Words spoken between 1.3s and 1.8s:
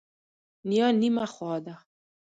خوا ده.